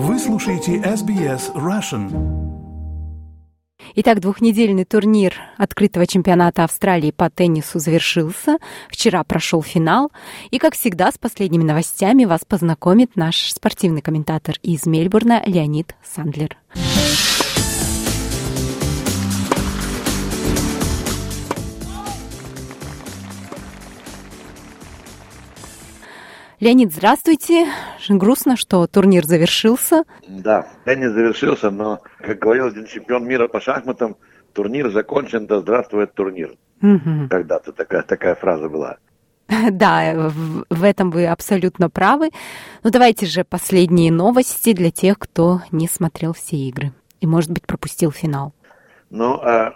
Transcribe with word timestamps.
Вы 0.00 0.16
слушаете 0.20 0.76
SBS 0.76 1.52
Russian. 1.56 2.06
Итак, 3.96 4.20
двухнедельный 4.20 4.84
турнир 4.84 5.34
открытого 5.56 6.06
чемпионата 6.06 6.62
Австралии 6.62 7.10
по 7.10 7.28
теннису 7.28 7.80
завершился. 7.80 8.58
Вчера 8.88 9.24
прошел 9.24 9.60
финал. 9.60 10.12
И, 10.52 10.58
как 10.58 10.74
всегда, 10.74 11.10
с 11.10 11.18
последними 11.18 11.64
новостями 11.64 12.26
вас 12.26 12.44
познакомит 12.46 13.16
наш 13.16 13.52
спортивный 13.52 14.00
комментатор 14.00 14.54
из 14.62 14.86
Мельбурна 14.86 15.42
Леонид 15.44 15.96
Сандлер. 16.04 16.56
Леонид, 26.60 26.92
здравствуйте. 26.92 27.68
Грустно, 28.08 28.56
что 28.56 28.88
турнир 28.88 29.24
завершился. 29.24 30.02
Да, 30.26 30.66
теннис 30.84 31.12
завершился, 31.12 31.70
но, 31.70 32.00
как 32.18 32.40
говорил 32.40 32.66
один 32.66 32.84
чемпион 32.86 33.28
мира 33.28 33.46
по 33.46 33.60
шахматам, 33.60 34.16
турнир 34.54 34.90
закончен, 34.90 35.46
да 35.46 35.60
здравствует 35.60 36.14
турнир. 36.14 36.56
Угу. 36.82 37.28
Когда-то 37.30 37.72
такая, 37.72 38.02
такая 38.02 38.34
фраза 38.34 38.68
была. 38.68 38.96
Да, 39.70 40.30
в, 40.30 40.64
в 40.68 40.82
этом 40.82 41.12
вы 41.12 41.26
абсолютно 41.28 41.88
правы. 41.90 42.30
Ну 42.82 42.90
давайте 42.90 43.26
же 43.26 43.44
последние 43.44 44.10
новости 44.10 44.72
для 44.72 44.90
тех, 44.90 45.16
кто 45.18 45.62
не 45.70 45.86
смотрел 45.86 46.32
все 46.32 46.56
игры 46.56 46.92
и, 47.20 47.26
может 47.28 47.52
быть, 47.52 47.66
пропустил 47.66 48.10
финал. 48.10 48.52
Ну, 49.10 49.40
э, 49.40 49.70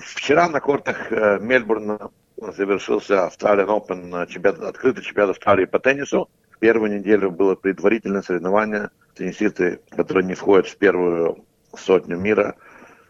вчера 0.00 0.48
на 0.48 0.60
кортах 0.60 1.10
э, 1.10 1.40
Мельбурна 1.40 2.10
завершился 2.50 3.14
Australian 3.14 3.66
Open, 3.66 4.26
чемпионат, 4.26 4.62
открытый 4.62 5.04
чемпионат 5.04 5.36
Австралии 5.36 5.66
по 5.66 5.78
теннису. 5.78 6.28
Первую 6.58 6.98
неделю 6.98 7.30
было 7.30 7.54
предварительное 7.54 8.22
соревнование. 8.22 8.90
Теннисисты, 9.14 9.80
которые 9.90 10.24
не 10.24 10.34
входят 10.34 10.66
в 10.66 10.76
первую 10.76 11.44
сотню 11.76 12.16
мира, 12.16 12.56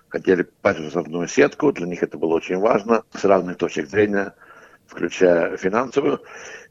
хотели 0.09 0.43
попасть 0.43 0.81
в 0.81 0.87
основную 0.89 1.29
сетку. 1.29 1.73
Для 1.73 1.87
них 1.87 2.03
это 2.03 2.19
было 2.19 2.35
очень 2.35 2.59
важно 2.59 3.05
с 3.15 3.25
разных 3.25 3.57
точек 3.57 3.89
зрения, 3.89 4.35
включая 4.87 5.57
финансовую. 5.57 6.21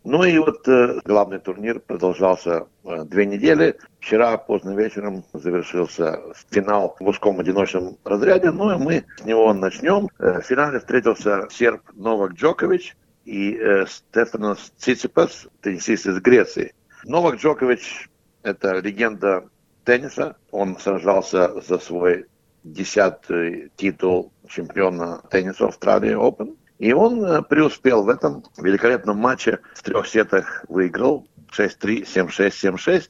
Ну 0.03 0.23
и 0.23 0.37
вот 0.39 0.67
э, 0.67 0.99
главный 1.05 1.39
турнир 1.39 1.79
продолжался 1.79 2.65
э, 2.83 3.03
две 3.05 3.25
недели. 3.25 3.77
Вчера 3.99 4.37
поздно 4.37 4.75
вечером 4.75 5.23
завершился 5.33 6.19
финал 6.49 6.95
в 6.99 7.07
узком 7.07 7.39
одиночном 7.39 7.97
разряде. 8.03 8.49
Ну 8.49 8.71
и 8.71 8.77
мы 8.77 9.05
с 9.17 9.25
него 9.25 9.53
начнем. 9.53 10.09
Э, 10.17 10.41
в 10.41 10.45
финале 10.45 10.79
встретился 10.79 11.47
серб 11.51 11.81
Новак 11.93 12.33
Джокович 12.33 12.95
и 13.25 13.55
э, 13.55 13.85
Стефанос 13.87 14.71
Циципас, 14.77 15.47
теннисист 15.61 16.07
из 16.07 16.19
Греции. 16.19 16.73
Новак 17.03 17.35
Джокович– 17.35 18.09
это 18.43 18.79
легенда 18.79 19.45
тенниса. 19.83 20.35
Он 20.49 20.77
сражался 20.77 21.61
за 21.61 21.77
свой 21.77 22.25
десятый 22.63 23.71
титул 23.75 24.31
чемпиона 24.47 25.21
тенниса 25.29 25.67
Австралии 25.67 26.15
Open. 26.15 26.57
И 26.81 26.93
он 26.93 27.23
э, 27.23 27.43
преуспел 27.43 28.01
в 28.03 28.09
этом 28.09 28.43
великолепном 28.57 29.15
матче. 29.15 29.59
В 29.75 29.83
трех 29.83 30.07
сетах 30.07 30.65
выиграл 30.67 31.27
6-3, 31.55 32.07
7-6, 32.11 32.75
7-6. 32.75 33.09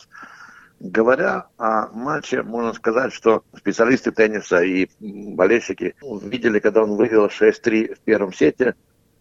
Говоря 0.82 1.48
о 1.58 1.88
матче, 1.94 2.44
можно 2.44 2.74
сказать, 2.74 3.14
что 3.14 3.46
специалисты 3.56 4.12
тенниса 4.12 4.62
и 4.62 4.90
болельщики 5.00 5.96
видели, 6.02 6.60
когда 6.60 6.84
он 6.84 6.98
выиграл 6.98 7.28
6-3 7.28 7.96
в 7.96 8.00
первом 8.02 8.34
сете, 8.34 8.76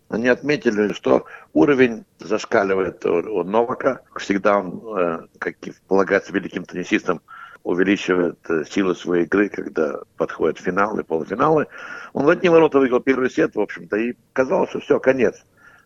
они 0.09 0.27
отметили, 0.27 0.93
что 0.95 1.27
уровень 1.53 2.05
зашкаливает 2.19 3.07
у 3.07 3.45
Новака. 3.45 4.01
Всегда 4.17 4.59
он, 4.59 4.83
э, 4.99 5.27
как 5.39 5.55
и 5.65 5.73
полагается 5.87 6.33
великим 6.33 6.65
теннисистам, 6.65 7.21
увеличивает 7.63 8.39
э, 8.49 8.65
силы 8.65 8.95
своей 8.95 9.25
игры, 9.25 9.49
когда 9.49 10.01
подходят 10.17 10.59
финалы, 10.59 11.05
полуфиналы. 11.05 11.67
Он 12.13 12.25
в 12.25 12.29
одни 12.29 12.49
ворота 12.49 12.79
выиграл 12.79 13.01
первый 13.01 13.31
сет, 13.31 13.55
в 13.55 13.61
общем-то, 13.61 13.97
и 13.97 14.15
казалось, 14.33 14.71
что 14.71 14.81
все, 14.81 14.99
конец. 14.99 15.45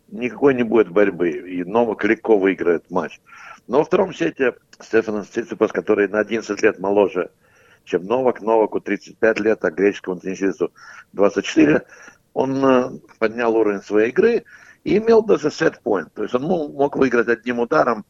Никакой 0.09 0.55
не 0.55 0.63
будет 0.63 0.91
борьбы, 0.91 1.31
и 1.31 1.65
Новак 1.65 2.05
легко 2.05 2.39
выиграет 2.39 2.91
матч. 2.91 3.21
Но 3.67 3.79
во 3.79 3.85
втором 3.85 4.15
сете 4.15 4.55
Стефан 4.79 5.25
Циципас, 5.25 5.73
который 5.73 6.09
на 6.09 6.21
11 6.21 6.63
лет 6.63 6.79
моложе, 6.79 7.31
чем 7.85 8.05
Новак, 8.05 8.41
Новаку 8.41 8.81
35 8.81 9.41
лет, 9.41 9.65
а 9.65 9.71
греческому 9.71 10.19
теннисисту 10.19 10.73
24, 11.13 11.83
он 12.35 12.65
э, 12.65 12.91
поднял 13.19 13.57
уровень 13.57 13.83
своей 13.83 14.11
игры 14.11 14.45
и 14.85 14.99
имел 14.99 15.23
даже 15.23 15.51
сет-поинт. 15.51 16.13
То 16.15 16.23
есть 16.23 16.35
он 16.35 16.43
мог 16.43 16.97
выиграть 16.97 17.29
одним 17.29 17.61
ударом 17.61 18.05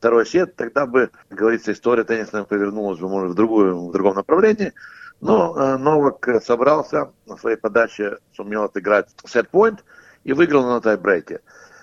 второй 0.00 0.24
сет, 0.24 0.56
тогда 0.56 0.86
бы, 0.86 1.10
как 1.28 1.38
говорится, 1.38 1.72
история 1.72 2.04
теннисная 2.04 2.44
повернулась 2.44 2.98
бы, 2.98 3.08
может, 3.08 3.32
в, 3.32 3.34
другую, 3.34 3.88
в 3.88 3.92
другом 3.92 4.14
направлении. 4.14 4.72
Но 5.20 5.54
э, 5.54 5.76
Новак 5.76 6.26
собрался 6.42 7.12
на 7.26 7.36
своей 7.36 7.58
подаче, 7.58 8.16
сумел 8.34 8.64
отыграть 8.64 9.10
сет-поинт 9.26 9.84
и 10.24 10.32
выиграл 10.32 10.64
на 10.64 10.80
тайбрейке. 10.80 11.40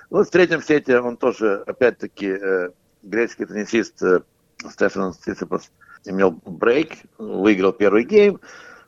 Вот 0.09 0.27
в 0.27 0.31
третьем 0.31 0.63
сете 0.63 1.00
он 1.00 1.17
тоже, 1.17 1.63
опять-таки, 1.67 2.29
э, 2.29 2.69
греческий 3.03 3.45
теннисист 3.45 4.01
э, 4.01 4.22
Стефан 4.67 5.13
Циципас 5.13 5.72
имел 6.03 6.31
брейк, 6.31 6.94
выиграл 7.19 7.72
первый 7.72 8.03
гейм, 8.03 8.41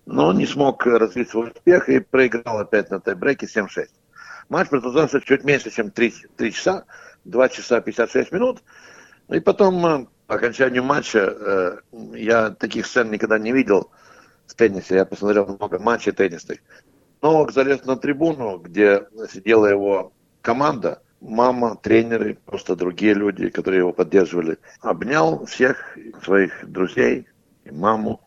но 0.08 0.34
не 0.34 0.48
смог 0.48 0.84
развить 0.88 1.30
свой 1.30 1.50
успех 1.50 1.88
и 1.88 2.00
проиграл 2.00 2.58
опять 2.58 2.90
на 2.90 3.00
тайбрейке 3.00 3.46
7-6. 3.46 3.90
Матч 4.50 4.70
продолжался 4.70 5.22
чуть 5.22 5.44
меньше, 5.44 5.70
чем 5.70 5.92
3, 5.92 6.14
3 6.36 6.52
часа, 6.52 6.86
2 7.26 7.50
часа 7.50 7.80
56 7.80 8.32
минут. 8.32 8.64
Ну 9.30 9.36
и 9.36 9.40
потом, 9.40 9.86
э, 9.86 10.06
по 10.26 10.36
окончанию 10.36 10.84
матча, 10.84 11.20
э, 11.20 11.78
я 12.16 12.50
таких 12.50 12.88
сцен 12.88 13.12
никогда 13.12 13.38
не 13.38 13.52
видел 13.52 13.92
в 14.48 14.56
теннисе. 14.56 14.96
Я 14.96 15.06
посмотрел 15.06 15.46
много 15.46 15.78
матчей 15.78 16.12
теннисных. 16.12 16.60
Новак 17.22 17.52
залез 17.52 17.86
на 17.86 17.96
трибуну, 17.96 18.58
где 18.58 19.08
сидела 19.32 19.68
его 19.68 20.14
команда, 20.42 21.04
мама, 21.22 21.76
тренеры, 21.76 22.40
просто 22.46 22.76
другие 22.76 23.14
люди, 23.14 23.50
которые 23.50 23.80
его 23.80 23.94
поддерживали. 23.94 24.58
Обнял 24.82 25.46
всех 25.46 25.96
своих 26.24 26.68
друзей, 26.68 27.28
и 27.66 27.72
маму. 27.72 28.22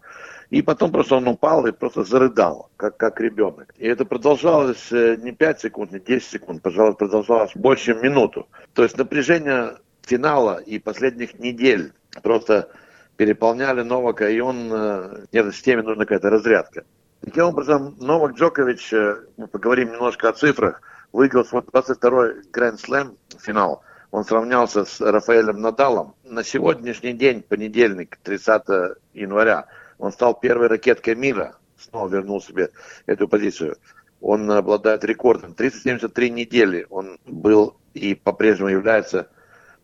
И 0.51 0.63
потом 0.63 0.93
просто 0.93 1.17
он 1.17 1.27
упал 1.27 1.67
и 1.67 1.73
просто 1.73 2.05
зарыдал, 2.05 2.71
как, 2.77 2.97
как 2.97 3.21
ребенок. 3.21 3.75
И 3.79 3.87
это 3.87 4.05
продолжалось 4.05 4.93
э, 4.93 5.17
не 5.17 5.33
5 5.33 5.61
секунд, 5.63 5.93
не 5.93 5.99
10 5.99 6.29
секунд, 6.29 6.63
пожалуй, 6.63 6.95
продолжалось 6.95 7.53
больше, 7.57 7.87
чем 7.87 8.03
минуту. 8.03 8.47
То 8.75 8.85
есть 8.85 8.99
напряжение 8.99 9.79
финала 10.03 10.59
и 10.59 10.79
последних 10.79 11.39
недель 11.39 11.93
просто 12.23 12.71
переполняли 13.17 13.83
Новака, 13.83 14.29
и 14.29 14.41
он, 14.41 14.71
э, 14.73 15.27
нет, 15.33 15.55
системе 15.55 15.83
нужна 15.83 16.05
какая-то 16.05 16.31
разрядка. 16.31 16.85
Таким 17.21 17.45
образом, 17.45 17.97
Новак 18.01 18.35
Джокович, 18.35 18.93
э, 18.93 19.17
мы 19.37 19.47
поговорим 19.47 19.93
немножко 19.93 20.29
о 20.29 20.33
цифрах, 20.33 20.83
выиграл 21.13 21.45
свой 21.45 21.63
22-й 21.63 22.51
Гранд 22.51 22.81
Слэм 22.81 23.17
финал. 23.39 23.83
Он 24.11 24.25
сравнялся 24.25 24.85
с 24.85 25.01
Рафаэлем 25.01 25.61
Надалом. 25.61 26.15
На 26.25 26.43
сегодняшний 26.43 27.13
день, 27.13 27.43
понедельник, 27.43 28.19
30 28.23 28.97
января, 29.15 29.67
он 29.99 30.13
стал 30.13 30.35
первой 30.39 30.67
ракеткой 30.67 31.15
мира. 31.15 31.57
Снова 31.79 32.09
вернул 32.09 32.41
себе 32.43 32.71
эту 33.07 33.29
позицию. 33.29 33.77
Он 34.21 34.51
обладает 34.51 35.05
рекордом. 35.05 35.55
373 35.55 36.31
недели 36.31 36.87
он 36.91 37.19
был 37.25 37.77
и 37.95 38.15
по-прежнему 38.15 38.69
является 38.69 39.29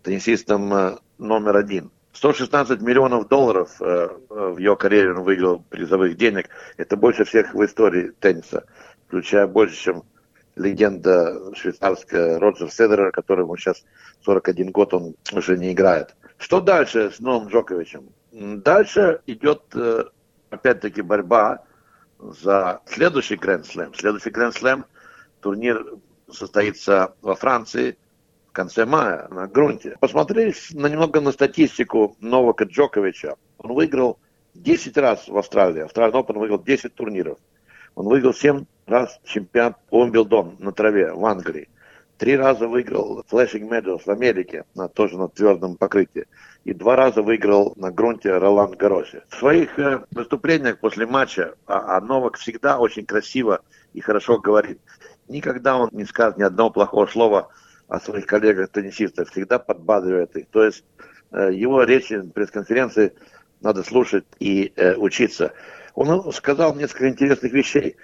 теннисистом 0.02 0.72
э, 0.72 0.96
номер 1.18 1.56
один. 1.56 1.90
116 2.12 2.80
миллионов 2.80 3.28
долларов 3.28 3.80
э, 3.80 4.08
в 4.28 4.58
ее 4.58 4.76
карьере 4.76 5.12
он 5.12 5.22
выиграл 5.22 5.62
призовых 5.68 6.16
денег. 6.16 6.48
Это 6.76 6.96
больше 6.96 7.24
всех 7.24 7.54
в 7.54 7.64
истории 7.64 8.12
тенниса, 8.18 8.64
включая 9.06 9.46
больше, 9.46 9.76
чем 9.76 10.02
легенда 10.56 11.54
швейцарская 11.54 12.40
Роджер 12.40 12.70
Седерер, 12.70 13.12
которому 13.12 13.56
сейчас 13.56 13.84
41 14.24 14.72
год, 14.72 14.94
он 14.94 15.14
уже 15.32 15.56
не 15.56 15.72
играет. 15.72 16.16
Что 16.38 16.60
дальше 16.60 17.12
с 17.12 17.20
Новым 17.20 17.48
Джоковичем? 17.48 18.08
Дальше 18.32 19.20
идет, 19.26 19.62
э, 19.74 20.04
опять-таки, 20.50 21.02
борьба 21.02 21.62
за 22.18 22.80
следующий 22.86 23.36
Гранд 23.36 23.66
Слэм. 23.66 23.94
Следующий 23.94 24.30
Гранд 24.30 24.54
Слэм 24.56 24.84
турнир 25.40 25.84
состоится 26.30 27.14
во 27.20 27.36
Франции– 27.36 27.96
конце 28.52 28.84
мая 28.86 29.28
на 29.28 29.46
грунте. 29.46 29.96
Посмотрели 30.00 30.54
на, 30.72 30.86
немного 30.88 31.20
на 31.20 31.32
статистику 31.32 32.16
Новака 32.20 32.64
Джоковича. 32.64 33.36
Он 33.58 33.74
выиграл 33.74 34.18
10 34.54 34.96
раз 34.96 35.28
в 35.28 35.36
Австралии. 35.36 35.82
Австралия 35.82 36.14
Open 36.14 36.38
выиграл 36.38 36.62
10 36.62 36.94
турниров. 36.94 37.38
Он 37.94 38.06
выиграл 38.06 38.34
7 38.34 38.64
раз 38.86 39.20
чемпионат 39.24 39.76
Уимблдон 39.90 40.56
на 40.58 40.72
траве 40.72 41.12
в 41.12 41.24
Англии. 41.24 41.68
Три 42.18 42.36
раза 42.36 42.66
выиграл 42.66 43.24
Flashing 43.30 43.68
Meadows 43.68 44.02
в 44.04 44.08
Америке, 44.08 44.64
на, 44.74 44.88
тоже 44.88 45.16
на 45.16 45.28
твердом 45.28 45.76
покрытии. 45.76 46.26
И 46.64 46.74
два 46.74 46.96
раза 46.96 47.22
выиграл 47.22 47.74
на 47.76 47.92
грунте 47.92 48.36
Ролан 48.36 48.72
Гаросе. 48.72 49.22
В 49.28 49.36
своих 49.36 49.78
э, 49.78 50.04
выступлениях 50.10 50.80
после 50.80 51.06
матча 51.06 51.54
а, 51.66 51.96
а 51.96 52.00
Новак 52.00 52.36
всегда 52.36 52.78
очень 52.78 53.06
красиво 53.06 53.60
и 53.94 54.00
хорошо 54.00 54.38
говорит. 54.38 54.80
Никогда 55.28 55.76
он 55.76 55.90
не 55.92 56.04
скажет 56.04 56.38
ни 56.38 56.42
одного 56.42 56.70
плохого 56.70 57.06
слова 57.06 57.50
о 57.88 58.00
своих 58.00 58.26
коллегах-теннисистах, 58.26 59.30
всегда 59.30 59.58
подбадривает 59.58 60.36
их. 60.36 60.46
То 60.50 60.64
есть 60.64 60.84
э, 61.32 61.50
его 61.52 61.82
речи, 61.82 62.20
пресс-конференции 62.20 63.12
надо 63.60 63.82
слушать 63.82 64.24
и 64.38 64.72
э, 64.76 64.94
учиться. 64.94 65.52
Он 65.94 66.32
сказал 66.32 66.76
несколько 66.76 67.08
интересных 67.08 67.52
вещей. 67.52 67.96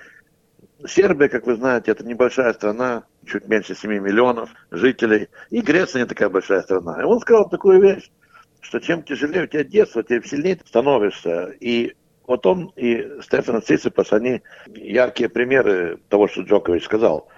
Сербия, 0.87 1.29
как 1.29 1.47
вы 1.47 1.55
знаете, 1.55 1.93
это 1.93 2.05
небольшая 2.05 2.53
страна, 2.53 3.05
чуть 3.27 3.47
меньше 3.47 3.75
7 3.75 3.91
миллионов 3.91 4.51
жителей. 4.71 5.29
И 5.51 5.61
Греция 5.61 6.03
не 6.03 6.09
такая 6.09 6.29
большая 6.29 6.63
страна. 6.63 7.01
И 7.01 7.05
он 7.05 7.21
сказал 7.21 7.49
такую 7.49 7.81
вещь, 7.81 8.11
что 8.61 8.81
чем 8.81 9.03
тяжелее 9.03 9.45
у 9.45 9.47
тебя 9.47 9.65
детство, 9.65 10.03
тем 10.03 10.25
сильнее 10.25 10.57
ты 10.57 10.67
становишься. 10.67 11.55
И 11.61 11.95
вот 12.27 12.47
он 12.47 12.73
и 12.77 13.21
Стефан 13.23 13.63
Циципас, 13.63 14.13
они 14.13 14.43
яркие 14.67 15.29
примеры 15.29 15.99
того, 16.09 16.29
что 16.29 16.43
Джокович 16.43 16.85
сказал. 16.85 17.29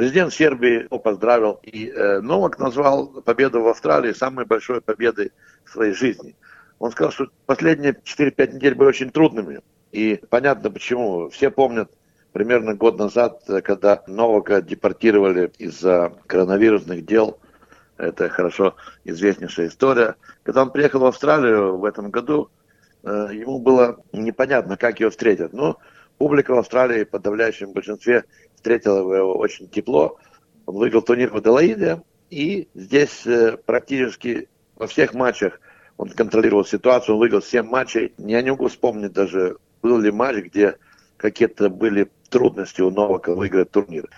Президент 0.00 0.32
Сербии 0.32 0.84
его 0.84 0.98
поздравил, 0.98 1.60
и 1.62 1.90
э, 1.90 2.20
Новак 2.22 2.58
назвал 2.58 3.08
победу 3.20 3.60
в 3.60 3.68
Австралии 3.68 4.14
самой 4.14 4.46
большой 4.46 4.80
победой 4.80 5.30
в 5.62 5.72
своей 5.72 5.92
жизни. 5.92 6.36
Он 6.78 6.90
сказал, 6.90 7.12
что 7.12 7.26
последние 7.44 7.92
4-5 7.92 8.54
недель 8.54 8.74
были 8.74 8.88
очень 8.88 9.10
трудными. 9.10 9.60
И 9.92 10.18
понятно 10.30 10.70
почему. 10.70 11.28
Все 11.28 11.50
помнят 11.50 11.90
примерно 12.32 12.72
год 12.74 12.98
назад, 12.98 13.42
когда 13.62 14.02
Новака 14.06 14.62
депортировали 14.62 15.52
из-за 15.58 16.14
коронавирусных 16.26 17.04
дел. 17.04 17.38
Это 17.98 18.30
хорошо 18.30 18.76
известнейшая 19.04 19.66
история. 19.66 20.16
Когда 20.44 20.62
он 20.62 20.70
приехал 20.72 21.00
в 21.00 21.04
Австралию 21.04 21.76
в 21.76 21.84
этом 21.84 22.10
году, 22.10 22.48
э, 23.02 23.28
ему 23.32 23.58
было 23.58 24.02
непонятно, 24.14 24.78
как 24.78 24.98
его 24.98 25.10
встретят. 25.10 25.52
Но 25.52 25.76
публика 26.16 26.54
в 26.54 26.58
Австралии 26.58 27.04
в 27.04 27.10
подавляющем 27.10 27.74
большинстве 27.74 28.24
встретила 28.60 29.14
его 29.14 29.38
очень 29.38 29.68
тепло. 29.68 30.18
Он 30.66 30.76
выиграл 30.76 31.02
турнир 31.02 31.30
в 31.30 31.36
Аделаиде, 31.36 32.02
и 32.28 32.68
здесь 32.74 33.26
э, 33.26 33.56
практически 33.56 34.48
во 34.76 34.86
всех 34.86 35.14
матчах 35.14 35.60
он 35.96 36.10
контролировал 36.10 36.64
ситуацию, 36.64 37.14
он 37.14 37.20
выиграл 37.20 37.42
7 37.42 37.66
матчей. 37.66 38.14
Я 38.18 38.42
не 38.42 38.50
могу 38.50 38.68
вспомнить 38.68 39.12
даже, 39.12 39.56
был 39.82 39.98
ли 39.98 40.10
матч, 40.10 40.44
где 40.44 40.76
какие-то 41.16 41.68
были 41.68 42.10
трудности 42.30 42.80
у 42.80 42.90
Новака 42.90 43.34
выиграть 43.34 43.70
турнир. 43.70 44.08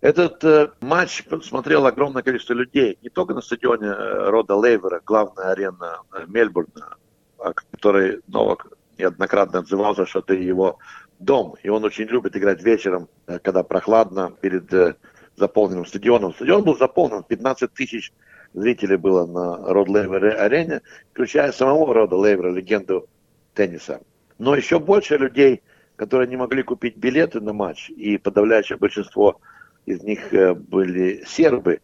Этот 0.00 0.44
э, 0.44 0.70
матч 0.80 1.24
смотрел 1.42 1.86
огромное 1.86 2.22
количество 2.22 2.52
людей, 2.52 2.98
не 3.02 3.08
только 3.08 3.34
на 3.34 3.40
стадионе 3.40 3.88
э, 3.88 4.30
Рода 4.30 4.54
Лейвера, 4.54 5.00
главная 5.04 5.50
арена 5.50 6.00
э, 6.12 6.24
Мельбурна, 6.26 6.96
о 7.38 7.52
которой 7.52 8.20
Новак 8.28 8.68
неоднократно 8.98 9.60
отзывался, 9.60 10.06
что 10.06 10.20
это 10.20 10.34
его 10.34 10.78
дом, 11.18 11.56
и 11.62 11.68
он 11.68 11.84
очень 11.84 12.04
любит 12.04 12.36
играть 12.36 12.62
вечером, 12.62 13.08
э, 13.26 13.38
когда 13.38 13.62
прохладно, 13.62 14.32
перед 14.40 14.72
э, 14.72 14.94
заполненным 15.36 15.86
стадионом. 15.86 16.34
Стадион 16.34 16.64
был 16.64 16.76
заполнен, 16.76 17.22
15 17.22 17.72
тысяч 17.72 18.12
зрителей 18.54 18.96
было 18.96 19.26
на 19.26 19.72
Род 19.72 19.88
Лейвер 19.88 20.40
арене, 20.40 20.82
включая 21.12 21.52
самого 21.52 21.92
Рода 21.92 22.16
Лейвера, 22.16 22.50
легенду 22.50 23.08
тенниса. 23.54 24.00
Но 24.38 24.54
еще 24.54 24.78
больше 24.78 25.16
людей– 25.16 25.62
которые 25.96 26.28
не 26.28 26.36
могли 26.36 26.62
купить 26.62 26.96
билеты 26.96 27.40
на 27.40 27.52
матч, 27.52 27.90
и 27.90 28.18
подавляющее 28.18 28.78
большинство 28.78 29.40
из 29.86 30.02
них 30.02 30.32
э, 30.32 30.54
были 30.54 31.24
сербы. 31.26 31.80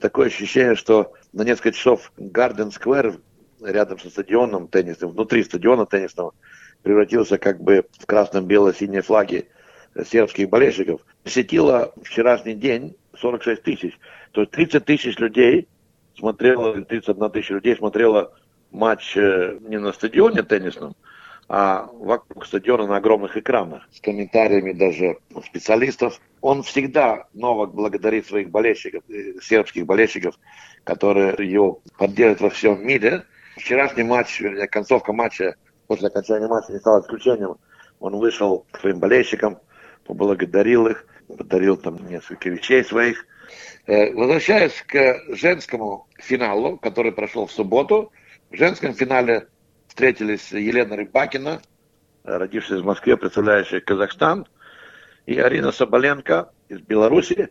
Такое 0.00 0.28
ощущение, 0.28 0.74
что 0.74 1.12
на 1.32 1.42
несколько 1.42 1.72
часов 1.72 2.12
Гарден 2.16 2.70
Сквер 2.70 3.18
рядом 3.60 3.98
со 3.98 4.10
стадионом 4.10 4.68
теннисным, 4.68 5.10
внутри 5.10 5.44
стадиона 5.44 5.86
теннисного, 5.86 6.32
превратился 6.82 7.38
как 7.38 7.60
бы 7.62 7.86
в 7.98 8.06
красно-бело-синие 8.06 9.02
флаги 9.02 9.48
сербских 10.06 10.48
болельщиков. 10.48 11.00
Посетило 11.22 11.92
вчерашний 12.02 12.54
день 12.54 12.96
46 13.16 13.62
тысяч. 13.62 13.98
То 14.32 14.42
есть 14.42 14.52
30 14.52 14.84
тысяч 14.84 15.18
людей 15.18 15.68
смотрело, 16.16 16.80
31 16.82 17.30
тысяча 17.30 17.54
людей 17.54 17.76
смотрело 17.76 18.32
матч 18.70 19.16
э, 19.16 19.58
не 19.60 19.78
на 19.78 19.92
стадионе 19.92 20.42
теннисном, 20.42 20.96
а 21.48 21.88
вокруг 21.92 22.46
стадиона 22.46 22.86
на 22.86 22.96
огромных 22.96 23.36
экранах 23.36 23.86
с 23.92 24.00
комментариями 24.00 24.72
даже 24.72 25.18
специалистов. 25.44 26.20
Он 26.40 26.62
всегда, 26.62 27.26
Новак, 27.34 27.74
благодарит 27.74 28.26
своих 28.26 28.50
болельщиков, 28.50 29.04
э, 29.08 29.34
сербских 29.42 29.84
болельщиков, 29.84 30.38
которые 30.84 31.34
его 31.48 31.80
поддерживают 31.98 32.40
во 32.40 32.50
всем 32.50 32.84
мире. 32.84 33.24
Вчерашний 33.56 34.02
матч, 34.02 34.42
концовка 34.70 35.12
матча, 35.12 35.56
после 35.92 36.08
окончания 36.08 36.48
матча 36.48 36.72
не 36.72 36.78
стала 36.78 37.02
исключением. 37.02 37.56
Он 38.00 38.16
вышел 38.16 38.64
к 38.70 38.80
своим 38.80 38.98
болельщикам, 38.98 39.58
поблагодарил 40.06 40.86
их, 40.86 41.04
подарил 41.28 41.76
там 41.76 41.98
несколько 42.08 42.48
вещей 42.48 42.82
своих. 42.82 43.26
Э, 43.86 44.10
возвращаясь 44.14 44.82
к 44.86 45.20
женскому 45.34 46.06
финалу, 46.16 46.78
который 46.78 47.12
прошел 47.12 47.46
в 47.46 47.52
субботу, 47.52 48.10
в 48.50 48.56
женском 48.56 48.94
финале 48.94 49.48
встретились 49.86 50.50
Елена 50.50 50.96
Рыбакина, 50.96 51.60
родившаяся 52.24 52.82
в 52.82 52.86
Москве, 52.86 53.18
представляющая 53.18 53.80
Казахстан, 53.80 54.46
и 55.26 55.38
Арина 55.38 55.72
Соболенко 55.72 56.52
из 56.70 56.80
Беларуси. 56.80 57.50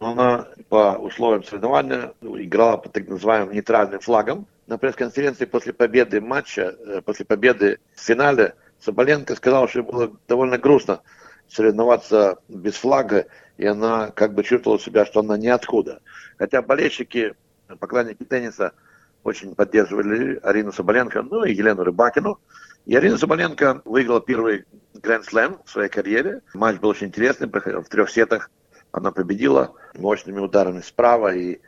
Она 0.00 0.48
по 0.68 0.96
условиям 0.98 1.44
соревнования 1.44 2.14
играла 2.20 2.78
под 2.78 2.94
так 2.94 3.06
называемым 3.06 3.54
нейтральным 3.54 4.00
флагом. 4.00 4.48
На 4.66 4.78
пресс-конференции 4.78 5.44
после 5.44 5.72
победы 5.72 6.20
матча, 6.20 6.76
э, 6.86 7.00
после 7.02 7.24
победы 7.24 7.78
в 7.94 8.00
финале, 8.00 8.54
Соболенко 8.80 9.34
сказала, 9.36 9.68
что 9.68 9.82
было 9.82 10.12
довольно 10.28 10.58
грустно 10.58 11.02
соревноваться 11.48 12.38
без 12.48 12.74
флага, 12.74 13.26
и 13.56 13.66
она 13.66 14.10
как 14.10 14.34
бы 14.34 14.42
чувствовала 14.42 14.80
себя, 14.80 15.06
что 15.06 15.20
она 15.20 15.38
ниоткуда. 15.38 16.02
Хотя 16.38 16.60
болельщики, 16.62 17.34
поклонники 17.78 18.24
тенниса– 18.24 18.72
очень 19.26 19.54
поддерживали 19.54 20.38
Арину 20.42 20.72
Соболенко, 20.72 21.22
ну 21.22 21.44
и 21.44 21.52
Елену 21.52 21.82
Рыбакину. 21.82 22.38
И 22.86 22.94
Арина 22.94 23.18
Соболенко 23.18 23.82
выиграла 23.84 24.20
первый 24.20 24.64
Гранд 24.94 25.24
Слэм 25.24 25.58
в 25.64 25.70
своей 25.70 25.88
карьере. 25.88 26.42
Матч 26.54 26.78
был 26.78 26.90
очень 26.90 27.08
интересный, 27.08 27.48
в 27.48 27.88
трех 27.88 28.08
сетах 28.08 28.50
она 28.92 29.10
победила 29.10 29.74
мощными 29.94 30.38
ударами 30.38 30.80
справа 30.80 31.34
и 31.34 31.58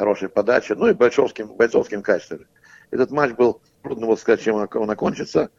хорошей 0.00 0.30
подачей, 0.30 0.74
ну 0.76 0.88
и 0.88 0.94
бойцовским, 0.94 1.48
бойцовским 1.48 2.02
качеством. 2.02 2.46
Этот 2.90 3.10
матч 3.10 3.32
был, 3.32 3.60
трудно 3.82 4.06
было 4.06 4.16
сказать, 4.16 4.40
чем 4.40 4.56
он 4.56 4.90
окончится, 4.90 5.50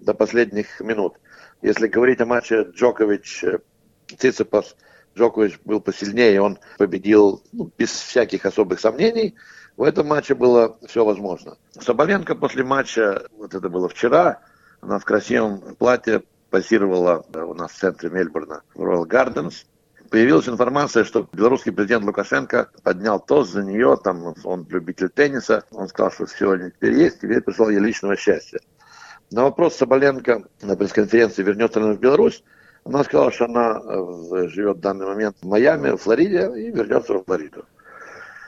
до 0.00 0.14
последних 0.14 0.80
минут. 0.80 1.14
Если 1.62 1.86
говорить 1.86 2.20
о 2.20 2.26
матче 2.26 2.66
Джокович-Циципас, 2.74 4.74
Джокович 5.16 5.60
был 5.64 5.80
посильнее, 5.80 6.42
он 6.42 6.58
победил 6.76 7.44
ну, 7.52 7.70
без 7.78 7.90
всяких 7.90 8.46
особых 8.46 8.80
сомнений. 8.80 9.36
В 9.76 9.84
этом 9.84 10.08
матче 10.08 10.34
было 10.34 10.76
все 10.88 11.04
возможно. 11.04 11.56
Соболенко 11.78 12.34
после 12.34 12.64
матча, 12.64 13.28
вот 13.38 13.54
это 13.54 13.68
было 13.68 13.88
вчера, 13.88 14.40
она 14.80 14.98
в 14.98 15.04
красивом 15.04 15.76
платье 15.76 16.24
позировала 16.50 17.24
у 17.32 17.54
нас 17.54 17.70
в 17.70 17.78
центре 17.78 18.10
Мельбурна, 18.10 18.62
в 18.74 18.82
Royal 18.82 19.06
Gardens. 19.06 19.66
Появилась 20.14 20.48
информация, 20.48 21.02
что 21.02 21.28
белорусский 21.32 21.72
президент 21.72 22.04
Лукашенко 22.04 22.68
поднял 22.84 23.18
тост 23.18 23.50
за 23.50 23.64
нее, 23.64 23.98
там 24.00 24.32
он 24.44 24.64
любитель 24.70 25.08
тенниса, 25.08 25.64
он 25.72 25.88
сказал, 25.88 26.12
что 26.12 26.26
все 26.26 26.70
теперь 26.70 26.92
есть, 26.92 27.16
теперь 27.20 27.40
пришел 27.40 27.68
ей 27.68 27.80
личного 27.80 28.14
счастья. 28.14 28.60
На 29.32 29.42
вопрос 29.42 29.74
Соболенко 29.74 30.44
на 30.62 30.76
пресс-конференции, 30.76 31.42
вернется 31.42 31.80
ли 31.80 31.86
она 31.86 31.94
в 31.94 31.98
Беларусь, 31.98 32.44
она 32.84 33.02
сказала, 33.02 33.32
что 33.32 33.46
она 33.46 33.82
э, 33.84 34.46
живет 34.50 34.76
в 34.76 34.80
данный 34.80 35.06
момент 35.06 35.36
в 35.42 35.48
Майами, 35.48 35.96
в 35.96 35.96
Флориде, 35.96 36.48
и 36.58 36.70
вернется 36.70 37.14
в 37.14 37.24
Флориду. 37.24 37.64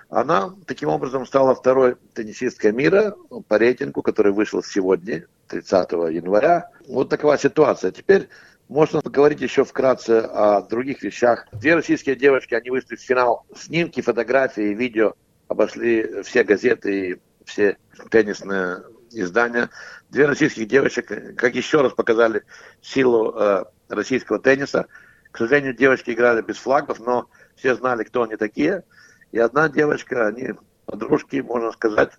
Она 0.08 0.54
таким 0.66 0.88
образом 0.88 1.26
стала 1.26 1.56
второй 1.56 1.96
теннисисткой 2.14 2.70
мира 2.70 3.16
по 3.48 3.58
рейтингу, 3.58 4.02
который 4.02 4.30
вышел 4.30 4.62
сегодня, 4.62 5.26
30 5.48 5.90
января. 6.12 6.70
Вот 6.86 7.08
такова 7.08 7.36
ситуация. 7.36 7.90
Теперь 7.90 8.28
можно 8.68 9.00
поговорить 9.00 9.40
еще 9.40 9.64
вкратце 9.64 10.20
о 10.20 10.62
других 10.62 11.02
вещах. 11.02 11.46
Две 11.52 11.74
российские 11.74 12.16
девочки, 12.16 12.54
они 12.54 12.70
вышли 12.70 12.96
в 12.96 13.00
финал. 13.00 13.46
Снимки, 13.56 14.00
фотографии, 14.00 14.74
видео 14.74 15.14
обошли 15.48 16.22
все 16.22 16.42
газеты 16.42 17.10
и 17.10 17.20
все 17.44 17.76
теннисные 18.10 18.82
издания. 19.12 19.70
Две 20.10 20.26
российских 20.26 20.66
девочек, 20.66 21.36
как 21.36 21.54
еще 21.54 21.82
раз 21.82 21.92
показали 21.92 22.42
силу 22.80 23.32
э, 23.36 23.64
российского 23.88 24.38
тенниса. 24.38 24.86
К 25.30 25.38
сожалению, 25.38 25.74
девочки 25.74 26.10
играли 26.10 26.42
без 26.42 26.56
флагов, 26.56 26.98
но 26.98 27.28
все 27.54 27.74
знали, 27.76 28.04
кто 28.04 28.24
они 28.24 28.36
такие– 28.36 28.82
и 29.32 29.38
одна 29.38 29.68
девочка, 29.68 30.26
они 30.28 30.54
подружки, 30.86 31.40
можно 31.40 31.72
сказать, 31.72 32.10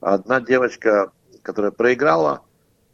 одна 0.00 0.40
девочка, 0.40 1.12
которая 1.42 1.70
проиграла, 1.70 2.42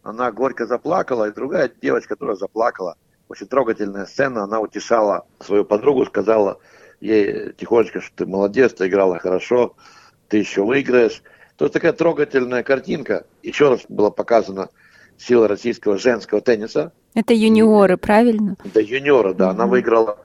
она 0.03 0.33
горько 0.33 0.67
заплакала, 0.67 1.29
и 1.29 1.33
другая 1.33 1.71
девочка, 1.81 2.15
которая 2.15 2.37
заплакала. 2.37 2.97
Очень 3.29 3.47
трогательная 3.47 4.07
сцена, 4.07 4.45
она 4.45 4.61
утешала 4.61 5.27
свою 5.41 5.65
подругу, 5.65 6.05
сказала 6.05 6.59
ей 7.01 7.53
тихонечко, 7.53 8.01
что 8.01 8.15
ты 8.17 8.27
молодец, 8.27 8.75
ты 8.75 8.89
играла 8.89 9.19
хорошо, 9.19 9.75
ты 10.29 10.39
еще 10.39 10.65
выиграешь. 10.65 11.23
То 11.57 11.67
есть 11.67 11.75
такая 11.75 11.93
трогательная 11.93 12.63
картинка. 12.63 13.27
Еще 13.43 13.69
раз 13.69 13.81
была 13.89 14.11
показана 14.11 14.69
сила 15.17 15.49
российского 15.49 15.99
женского 15.99 16.41
тенниса. 16.41 16.93
Это 17.15 17.35
юниоры, 17.35 17.97
правильно? 17.97 18.57
Да, 18.75 18.81
юниоры, 18.81 19.35
да. 19.35 19.47
Mm-hmm. 19.47 19.51
Она 19.51 19.67
выиграла 19.67 20.19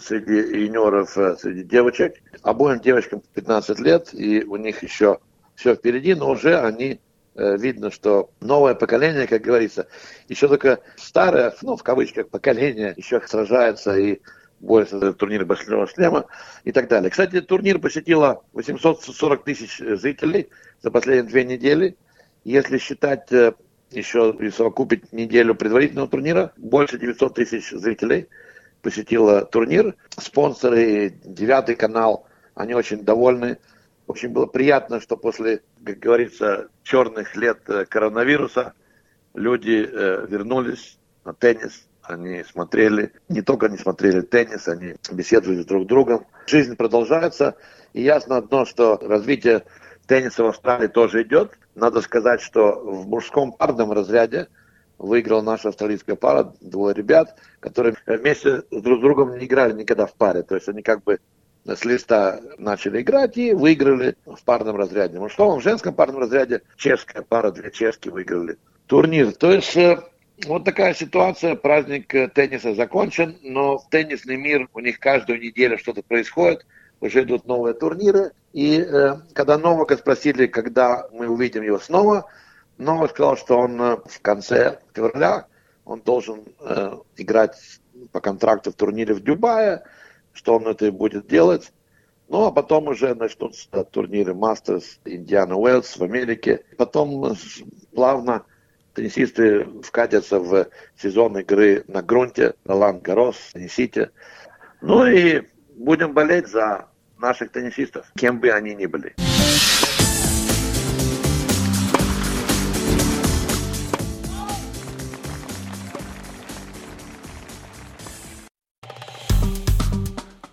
среди 0.00 0.34
юниоров, 0.64 1.16
э, 1.16 1.36
среди 1.40 1.64
девочек. 1.64 2.14
Обоим 2.42 2.80
девочкам 2.80 3.22
15 3.34 3.80
лет, 3.80 4.12
и 4.12 4.44
у 4.44 4.56
них 4.56 4.82
еще 4.82 5.18
все 5.54 5.74
впереди, 5.74 6.14
но 6.14 6.30
уже 6.30 6.58
они 6.58 7.00
видно, 7.36 7.90
что 7.90 8.30
новое 8.40 8.74
поколение, 8.74 9.26
как 9.26 9.42
говорится, 9.42 9.88
еще 10.28 10.48
только 10.48 10.80
старое, 10.96 11.54
ну, 11.62 11.76
в 11.76 11.82
кавычках, 11.82 12.28
поколение 12.28 12.94
еще 12.96 13.20
сражается 13.26 13.96
и 13.96 14.20
борется 14.60 14.98
за 14.98 15.12
турнир 15.12 15.44
Большого 15.44 15.86
шлема 15.86 16.26
и 16.64 16.72
так 16.72 16.88
далее. 16.88 17.10
Кстати, 17.10 17.40
турнир 17.40 17.78
посетило 17.78 18.42
840 18.52 19.44
тысяч 19.44 19.78
зрителей 19.78 20.48
за 20.82 20.90
последние 20.90 21.30
две 21.30 21.44
недели. 21.44 21.96
Если 22.44 22.78
считать 22.78 23.30
э, 23.32 23.54
еще 23.90 24.34
и 24.38 24.50
совокупить 24.50 25.12
неделю 25.12 25.54
предварительного 25.54 26.08
турнира, 26.08 26.52
больше 26.56 26.98
900 26.98 27.34
тысяч 27.34 27.70
зрителей 27.70 28.28
посетило 28.82 29.44
турнир. 29.44 29.94
Спонсоры, 30.18 31.14
девятый 31.24 31.74
канал, 31.74 32.26
они 32.54 32.74
очень 32.74 33.02
довольны. 33.02 33.58
Очень 34.06 34.28
было 34.28 34.46
приятно, 34.46 35.00
что 35.00 35.16
после, 35.16 35.62
как 35.84 35.98
говорится, 35.98 36.68
черных 36.84 37.34
лет 37.36 37.58
э, 37.68 37.84
коронавируса 37.86 38.74
люди 39.34 39.84
э, 39.84 40.26
вернулись 40.28 40.98
на 41.24 41.34
теннис, 41.34 41.86
они 42.02 42.44
смотрели, 42.44 43.12
не 43.28 43.42
только 43.42 43.66
они 43.66 43.78
смотрели 43.78 44.20
теннис, 44.20 44.68
они 44.68 44.94
беседовали 45.10 45.64
друг 45.64 45.84
с 45.84 45.86
другом. 45.86 46.26
Жизнь 46.46 46.76
продолжается, 46.76 47.56
и 47.92 48.02
ясно 48.02 48.36
одно, 48.36 48.64
что 48.64 48.96
развитие 49.02 49.64
тенниса 50.06 50.44
в 50.44 50.48
Австралии 50.48 50.86
тоже 50.86 51.22
идет. 51.22 51.58
Надо 51.74 52.00
сказать, 52.00 52.40
что 52.40 52.80
в 52.80 53.08
мужском 53.08 53.52
парном 53.52 53.90
разряде 53.90 54.46
выиграл 54.98 55.42
наша 55.42 55.68
австралийская 55.68 56.14
пара, 56.14 56.54
двое 56.60 56.94
ребят, 56.94 57.36
которые 57.58 57.96
вместе 58.06 58.62
друг 58.70 58.98
с 58.98 59.02
другом 59.02 59.36
не 59.36 59.46
играли 59.46 59.72
никогда 59.72 60.06
в 60.06 60.14
паре. 60.14 60.42
То 60.42 60.54
есть 60.54 60.68
они 60.68 60.82
как 60.82 61.02
бы 61.02 61.18
с 61.74 61.84
листа 61.84 62.40
начали 62.58 63.00
играть 63.00 63.36
и 63.36 63.52
выиграли 63.52 64.16
в 64.24 64.42
парном 64.44 64.76
разряде. 64.76 65.18
В 65.18 65.22
мужском, 65.22 65.58
в 65.58 65.62
женском 65.62 65.94
парном 65.94 66.20
разряде 66.20 66.62
чешская 66.76 67.22
пара, 67.22 67.50
две 67.50 67.70
чешки 67.70 68.08
выиграли 68.08 68.58
турнир. 68.86 69.32
То 69.32 69.52
есть 69.52 69.76
э, 69.76 70.00
вот 70.44 70.64
такая 70.64 70.94
ситуация, 70.94 71.56
праздник 71.56 72.14
э, 72.14 72.28
тенниса 72.28 72.74
закончен, 72.74 73.36
но 73.42 73.78
в 73.78 73.88
теннисный 73.88 74.36
мир 74.36 74.68
у 74.74 74.80
них 74.80 75.00
каждую 75.00 75.40
неделю 75.40 75.78
что-то 75.78 76.02
происходит, 76.02 76.66
уже 77.00 77.22
идут 77.22 77.46
новые 77.46 77.74
турниры. 77.74 78.32
И 78.52 78.78
э, 78.78 79.16
когда 79.32 79.58
Новака 79.58 79.96
спросили, 79.96 80.46
когда 80.46 81.08
мы 81.12 81.28
увидим 81.28 81.62
его 81.62 81.78
снова, 81.78 82.30
Новак 82.78 83.10
сказал, 83.10 83.36
что 83.36 83.58
он 83.58 83.80
э, 83.80 83.96
в 84.06 84.20
конце 84.20 84.78
февраля 84.94 85.46
он 85.86 86.00
должен 86.00 86.42
э, 86.60 86.96
играть 87.16 87.56
по 88.12 88.20
контракту 88.20 88.72
в 88.72 88.74
турнире 88.74 89.14
в 89.14 89.22
Дубае, 89.22 89.84
что 90.36 90.56
он 90.56 90.68
это 90.68 90.92
будет 90.92 91.26
делать. 91.26 91.72
Ну, 92.28 92.44
а 92.44 92.52
потом 92.52 92.88
уже 92.88 93.14
начнутся 93.14 93.84
турниры 93.84 94.34
Мастерс, 94.34 95.00
Индиана 95.04 95.56
Уэллс 95.56 95.96
в 95.96 96.02
Америке. 96.02 96.64
Потом 96.76 97.36
плавно 97.94 98.44
теннисисты 98.94 99.64
вкатятся 99.82 100.38
в 100.40 100.66
сезон 101.00 101.38
игры 101.38 101.84
на 101.88 102.02
грунте, 102.02 102.54
Ролан 102.64 102.98
Гарос, 103.00 103.36
теннисите. 103.52 104.10
Ну 104.80 105.06
и 105.06 105.42
будем 105.76 106.12
болеть 106.12 106.48
за 106.48 106.88
наших 107.18 107.52
теннисистов, 107.52 108.10
кем 108.16 108.40
бы 108.40 108.50
они 108.50 108.74
ни 108.74 108.86
были. 108.86 109.14